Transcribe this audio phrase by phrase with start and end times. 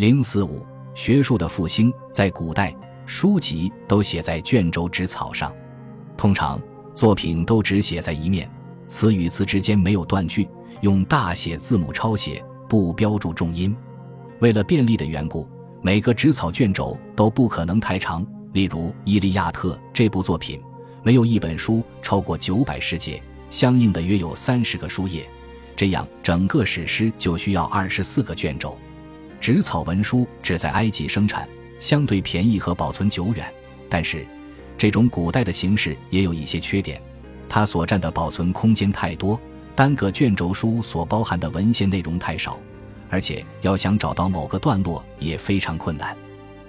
[0.00, 5.54] 零四五学术的复兴，在古代，书籍都写在卷轴纸草上，
[6.16, 6.58] 通常
[6.94, 8.50] 作品都只写在一面，
[8.86, 10.48] 词与词之间没有断句，
[10.80, 13.76] 用大写字母抄写，不标注重音。
[14.38, 15.46] 为了便利的缘故，
[15.82, 18.26] 每个纸草卷轴都不可能太长。
[18.54, 20.62] 例如《伊利亚特》这部作品，
[21.02, 25.28] 没有一本书超过九百世节，相应的约有三十个书页，
[25.76, 28.78] 这样整个史诗就需要二十四个卷轴。
[29.40, 31.48] 纸草文书只在埃及生产，
[31.78, 33.52] 相对便宜和保存久远。
[33.88, 34.26] 但是，
[34.76, 37.00] 这种古代的形式也有一些缺点，
[37.48, 39.40] 它所占的保存空间太多，
[39.74, 42.60] 单个卷轴书所包含的文献内容太少，
[43.08, 46.14] 而且要想找到某个段落也非常困难。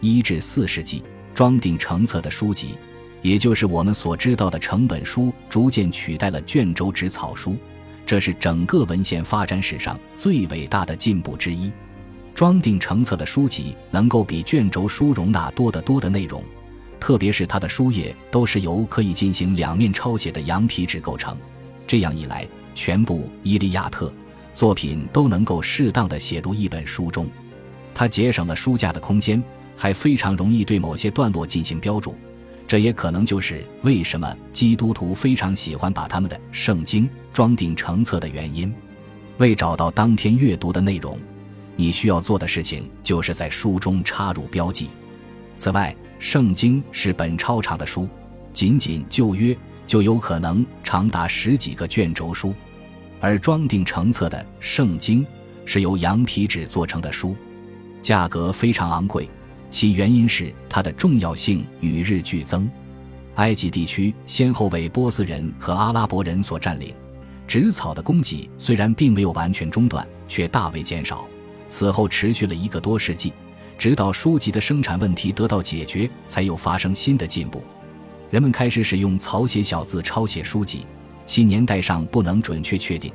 [0.00, 1.02] 一至四世纪，
[1.34, 2.76] 装订成册的书籍，
[3.22, 7.56] 也就是我们所知道的成本书，逐渐取代了卷轴纸草书，
[8.06, 11.72] 这是整个文献发展史上最伟大的进步之一。
[12.34, 16.42] 装订成册的书籍能够比卷轴书容纳多得多的内容，
[16.98, 21.36] 特别是它的书页都是由可以进行两面抄写的羊皮纸构成。
[21.86, 24.06] 这样一来，全部《伊利亚特》
[24.54, 27.26] 作品都能够适当的写入一本书中。
[27.94, 29.42] 它节省了书架的空间，
[29.76, 32.14] 还非常容易对某些段落进行标注。
[32.66, 38.72] 这也可能就是为什么基督徒非常喜欢把他们的圣经装订成册的原因。
[39.36, 41.18] 为找到当天阅读的内容。
[41.76, 44.88] 你需要做的事情就是在书中插入标记。
[45.56, 48.08] 此外，圣经是本超长的书，
[48.52, 49.56] 仅仅旧约
[49.86, 52.54] 就有可能长达十几个卷轴书，
[53.20, 55.24] 而装订成册的圣经
[55.64, 57.36] 是由羊皮纸做成的书，
[58.00, 59.28] 价格非常昂贵。
[59.70, 62.70] 其原因是它的重要性与日俱增。
[63.36, 66.94] 埃及地区先后为波斯人和阿拉伯人所占领，
[67.46, 71.26] 纸草的供给虽然并没有完全中断，却大为减少。
[71.72, 73.32] 此后持续了一个多世纪，
[73.78, 77.64] 直到书籍的生产问题得到解决，才又发生新的进步。
[78.30, 80.84] 人们开始使用草写小字抄写书籍，
[81.24, 83.10] 其年代上不能准确确定，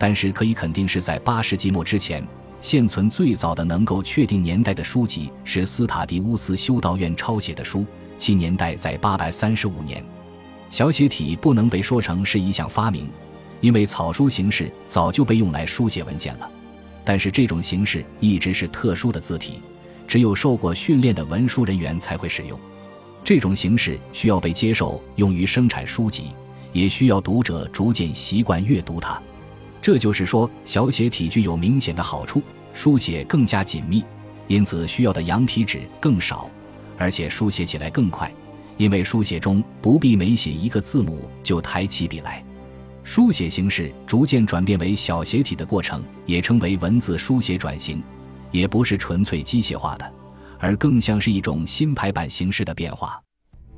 [0.00, 2.26] 但是可以肯定是在八世纪末之前。
[2.60, 7.86] 现存最早的能够确定年代的书籍是斯塔迪乌斯修道院抄写的书，
[8.18, 10.04] 其年代在八百三十五年。
[10.70, 13.08] 小写体不能被说成是一项发明，
[13.60, 16.50] 因为草书形式早就被用来书写文件了。
[17.04, 19.60] 但是这种形式一直是特殊的字体，
[20.06, 22.58] 只有受过训练的文书人员才会使用。
[23.24, 26.26] 这种形式需要被接受，用于生产书籍，
[26.72, 29.20] 也需要读者逐渐习惯阅读它。
[29.80, 32.42] 这就是说，小写体具有明显的好处，
[32.72, 34.04] 书写更加紧密，
[34.46, 36.48] 因此需要的羊皮纸更少，
[36.98, 38.32] 而且书写起来更快，
[38.76, 42.44] 因为书写中不必每写一个字母就抬起笔来。
[43.04, 48.02] 书写形式逐渐转变为小写体的过程，也称为文字书写转型，
[48.50, 50.12] 也不是纯粹机械化的，
[50.58, 53.20] 而更像是一种新排版形式的变化。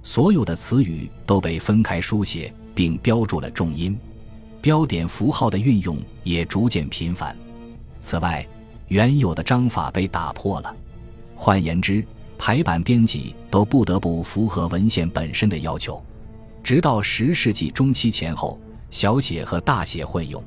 [0.02, 3.98] 所有的词语都被分开书写，并标注了重音，
[4.60, 7.34] 标点符号的运用也逐渐频繁。
[8.00, 8.46] 此外，
[8.88, 10.76] 原有的章法被打破了。
[11.34, 12.04] 换言之，
[12.36, 16.04] 排版编辑都不得不符合文献本身的要求。
[16.62, 18.60] 直到十世纪中期前后。
[18.94, 20.40] 小写和大写混用，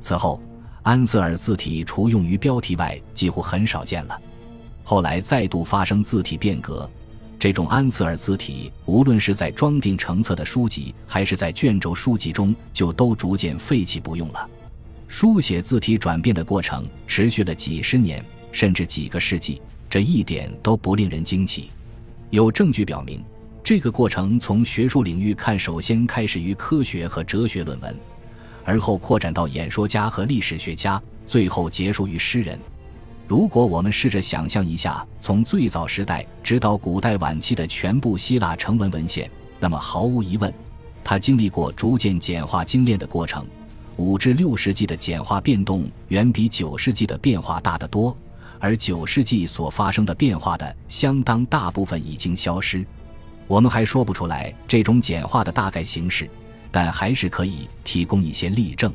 [0.00, 0.42] 此后
[0.82, 4.20] 安瑟尔字体除用于标题外，几乎很少见了。
[4.82, 6.90] 后来再度发生字体变革，
[7.38, 14.50] 这种安瑟尔字体无论是在装订成册的书籍，还是在卷轴书籍中，就都逐渐废弃不用了。
[15.06, 18.20] 书写字体转变的过程持续了几十年，
[18.50, 21.70] 甚至几个世纪，这一点都不令人惊奇。
[22.30, 23.22] 有证据表明。
[23.66, 27.96] 这个过程从学术领域看，首先开始于科学和哲学论文，
[28.64, 32.56] 而后扩展到演说家和历史学家，最后结束于诗人。
[33.26, 39.28] 如果我们试着想象一下，从最早时代直到古代晚期的全部希腊成文文献，
[39.58, 40.54] 那么毫无疑问，
[41.02, 43.44] 它经历过逐渐简化精炼的过程。
[43.96, 48.16] 五至六世纪的简化变动远比九世纪的变化大得多，
[48.60, 52.86] 而九世纪所发生的变化的相当大部分已经消失。
[53.46, 56.28] 我们还说不出来这种简化的大概形式，
[56.70, 58.92] 但还是可以提供一些例证。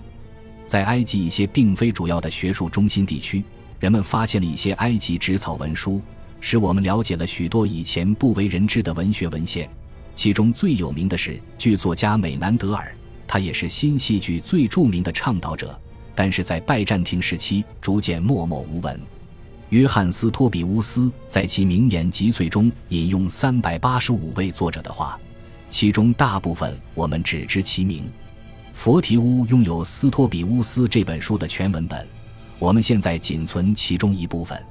[0.67, 3.43] 在埃及一些并非主要的学术中心地区，
[3.79, 6.01] 人们发现了一些埃及纸草文书，
[6.39, 9.69] 使我们了解了许多以前不为人知的文学文献。
[10.15, 12.93] 其中最有名的是剧作家美南德尔，
[13.27, 15.79] 他也是新戏剧最著名的倡导者，
[16.13, 18.99] 但是在拜占庭时期逐渐默默无闻。
[19.71, 25.17] 约翰斯托比乌斯在其名言集萃中引用三百八十五位作者的话，
[25.69, 28.03] 其中大部分我们只知其名。
[28.73, 32.05] 佛提乌拥有斯托比乌斯这本书的全文本，
[32.59, 34.61] 我们现在仅存其中一部分。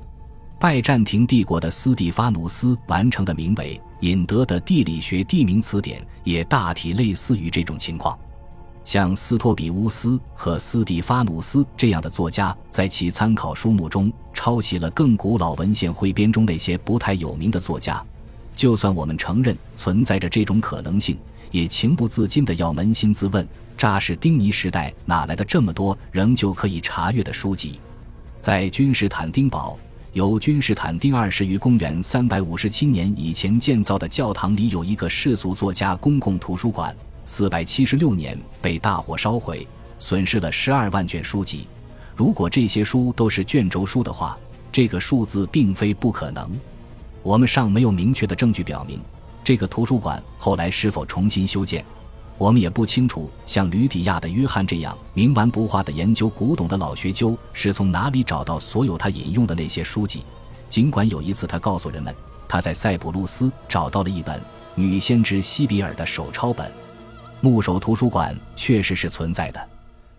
[0.59, 8.19] 拜占庭帝国的斯蒂发努斯完成的名为《引德的地理学地名词典》也大体类似于这种情况。
[8.85, 18.03] 像斯托比乌斯和斯蒂发努斯这样的作家，在其参考书目中抄袭了更古老文献汇编中那些不太有名的作家。
[18.57, 21.17] 就算我们承认存在着这种可能性，
[21.51, 23.47] 也情不自禁地要扪心自问：
[23.77, 27.79] 扎士丁尼时代哪来的这么多仍旧可以查阅的书籍？
[28.41, 29.79] 在君士坦丁堡，
[30.15, 36.95] 由君士坦丁二世于公元357年以前建造的教堂里，有一个世俗作家公共图书馆。
[37.33, 39.65] 四百七十六年被大火烧毁，
[40.01, 41.69] 损失了十二万卷书籍。
[42.17, 44.37] 如果这些书都是卷轴书的话，
[44.73, 46.51] 这个数字并非不可能。
[47.23, 49.01] 我们尚没有明确的证据表明
[49.45, 51.85] 这个图书馆后来是否重新修建。
[52.37, 60.25] 我们也不清楚，像吕底亚的约翰这样冥顽不化的研究古董的老学究是从哪里找到所有他引用的那些书籍。
[60.69, 62.13] 尽管有一次他告诉人们，
[62.49, 64.43] 他在塞浦路斯找到了一本
[64.75, 66.69] 女先知西比尔的手抄本。
[67.43, 69.69] 木首图书馆确实是存在的，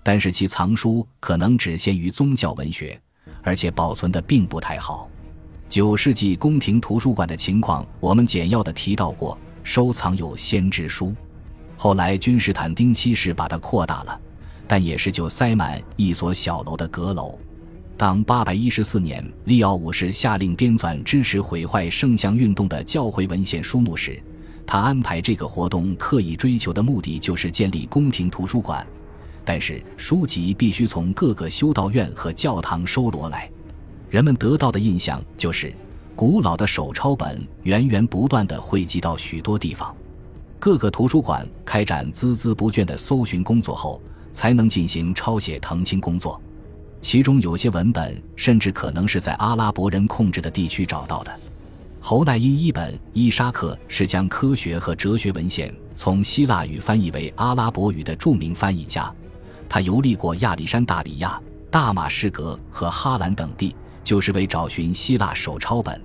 [0.01, 2.99] 但是其藏书可能只限于宗教文学，
[3.43, 5.07] 而且保存的并不太好。
[5.69, 11.13] 九世纪宫廷图书馆的情况，我们简要的提到过，收藏有先知书。
[11.77, 14.19] 后来君士坦丁七世把它扩大了，
[14.67, 17.37] 但也是就塞满一所小楼的阁楼。
[17.97, 24.21] 当八百一十四年利奥五世下令编纂支持毁坏圣像运动的教会文献书目时，
[24.71, 28.87] 他安排这个活动，刻意追求的目的就是建立宫廷图书馆，
[29.43, 33.51] 但是书籍必须从各个修道院和教堂收罗来。
[34.09, 35.73] 人们得到的印象就是，
[36.15, 39.93] 古老的手抄本源源不断地汇集到许多地方。
[40.57, 44.01] 各个图书馆开展孜孜不倦的搜寻工作后，
[44.31, 46.41] 才能进行抄写腾清工作。
[47.01, 51.39] 其中有些文本甚至可能是在阿拉伯人控制的地区找到的。
[52.03, 59.13] 侯奈因一本伊沙克是将科学和哲学文献从希腊语翻译为阿拉伯语的著名翻译家，
[59.69, 61.39] 他游历过亚历山大里亚、
[61.69, 66.01] 大马士革和哈兰等地，就是为找寻希腊手抄本。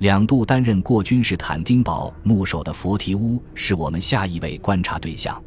[0.00, 5.40] 两度担任过君士坦丁堡牧首的佛提乌是我们下一位观察对象。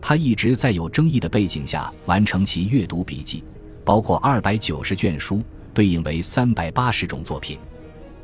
[0.00, 3.44] 他一直在有争议的背景下完成其阅读笔记，
[3.84, 5.42] 包括二百九十卷书，
[5.74, 7.58] 对应为三百八十种作品。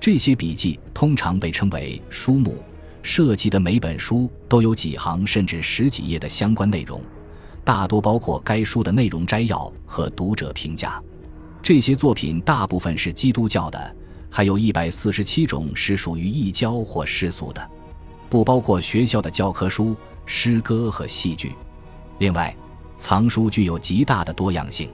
[0.01, 2.57] 这些笔记通常被称为书目，
[3.03, 7.01] 涉及的每本书都有几行甚至十几页的相关内容，
[7.65, 11.03] 大多包括该书的内容摘要和读者评价。
[11.63, 13.97] 这些作品大部分是基督教的，
[14.31, 17.71] 还有一百四十七种是属于异教或世俗的，
[18.29, 19.97] 不包括学校的教科书、
[20.27, 21.55] 诗歌和戏剧。
[22.19, 22.55] 另外，
[22.99, 24.91] 藏书具有极大的多样性。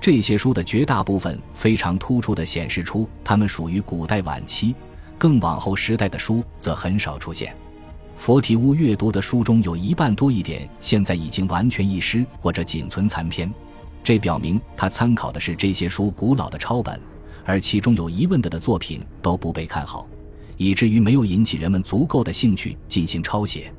[0.00, 4.74] 这些书的绝大部分非常突出地显示出它们属于古代晚期，
[5.18, 7.54] 更往后时代的书则很少出现。
[8.16, 13.52] 佛提乌阅读的书中有一半多一点现在已经完全遗失或者仅存残篇，
[14.02, 17.00] 这表明他参考的是这些书古老的抄本，
[17.44, 20.06] 而其中有疑问的的作品都不被看好，
[20.56, 23.72] 以至于没有引起人们足够的兴趣进行抄写。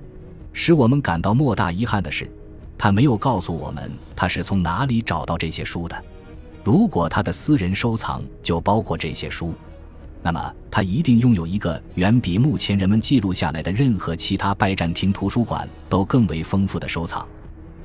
[0.52, 2.30] 使我们感到莫大遗憾的是。
[2.80, 6.04] 他没有告诉我们他是从哪里找到这些书的。
[6.64, 9.54] 如果他的私人收藏就包括这些书，
[10.24, 17.28] 那么他一定拥有一个远比目前人们记录下来的任何其他拜占庭图书馆都更为丰富的收藏。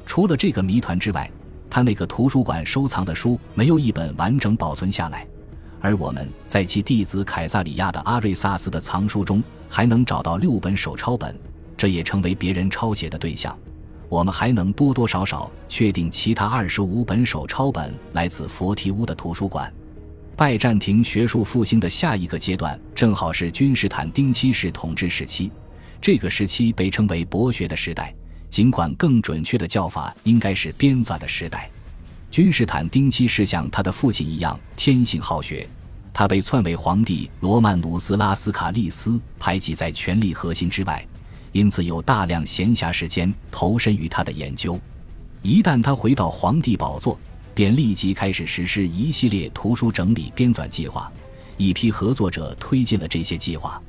[0.06, 1.28] 除了这个谜团之外，
[1.68, 5.26] 他那个图书馆收藏的书没有一本完整保存下来，
[5.80, 11.36] 而我们在其弟子凯撒里亚的阿瑞萨斯的藏书中还能找到六本手抄本，
[11.76, 13.58] 这也成为别人抄写的对象。
[14.14, 19.74] 我们还能多多少少确定，其他二十五本手抄本来自佛提乌的图书馆。
[20.36, 25.50] 拜占庭学术复兴的下一个阶段，正好是君士坦丁七世统治时期。
[26.00, 28.14] 这个时期被称为博学的时代，
[28.48, 31.68] 尽管更准确的叫法应该是编纂的时代。
[32.30, 35.68] 君士坦丁七世像他的父亲一样天性好学，
[36.12, 41.04] 他被篡位皇帝罗曼努斯拉斯卡利斯排挤在权力核心之外。
[41.54, 44.76] 因此，有大量闲暇时间投身于他的研究。
[45.40, 47.16] 一旦他回到皇帝宝座，
[47.54, 51.10] 便立即开始实施一系列图书整理编纂计划。
[51.56, 53.80] 一批合作者推进了这些计划。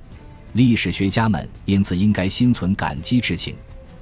[0.53, 3.55] 历史学家们因此应该心存感激之情。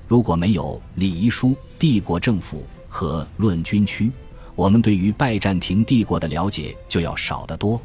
[0.09, 1.47] 如果没有《礼仪书》
[1.79, 4.07] 《帝国政府》和《论军区》，
[4.55, 7.81] 我们对于拜占庭帝国的了解就要少得多。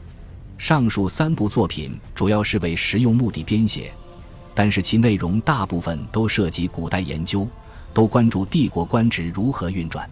[0.58, 3.92] 上述三部作品主要是为实用目的编写。
[4.58, 7.46] 但是其内容大部分都涉及古代研究，
[7.94, 10.10] 都关注帝国官职如何运转。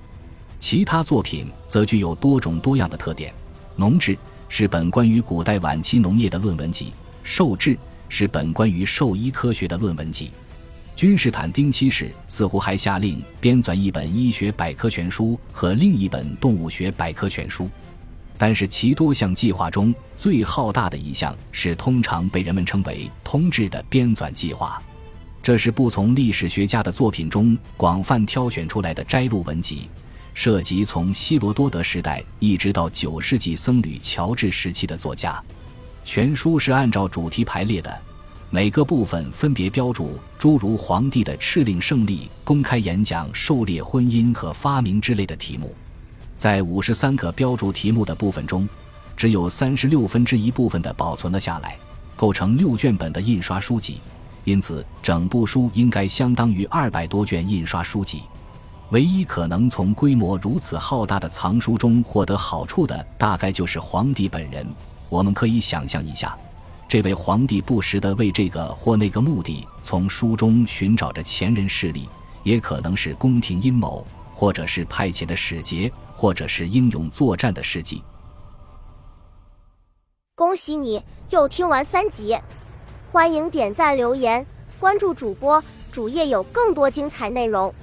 [0.60, 3.34] 其他作品则具有多种多样的特点：
[3.74, 4.16] 农志、
[4.48, 6.84] 是本关于古代晚期农业的论文集，
[7.24, 7.70] 《兽志》
[8.08, 10.30] 是本关于兽医科学的论文集。
[10.94, 17.68] 君士坦丁七世似乎还下令编纂一本医学百科全书和另一本动物学百科全书。
[18.38, 24.82] 但是其多项计划中最浩大的一项是通常被人们称为“通志”的编纂计划，
[25.42, 29.88] 这是不从历史学家的作品中广泛挑选出来的摘录文集，
[30.34, 35.42] 涉及从希罗多德时代一直到九世纪僧侣乔治时期的作家。
[36.04, 38.02] 全书是按照主题排列的，
[38.50, 45.74] 每个部分分别标注诸如皇帝的敕令胜利、公开演讲、狩猎、婚姻和发明之类的题目。
[46.36, 48.68] 在五十三个标注题目的部分中，
[49.16, 51.78] 只有三十六分之一部分的保存了下来，
[52.14, 54.00] 构成六卷本的印刷书籍。
[54.44, 58.22] 因此，整部书应该相当于二百多卷印刷书籍。
[58.90, 64.64] 唯一可能从规模如此浩大的藏书中获得好处的，大概就是皇帝本人。
[65.08, 66.38] 我们可以想象一下，
[66.86, 72.08] 这位皇帝不时地为这个或那个目的从书中寻找着前人事例，
[72.44, 74.06] 也可能是宫廷阴谋。
[74.38, 78.04] 或者是派遣的使节，或者是英勇作战的事迹。
[80.34, 82.38] 恭喜你又听完三集，
[83.10, 84.46] 欢迎点赞、留言、
[84.78, 87.74] 关注主播，主页有更多精彩内容。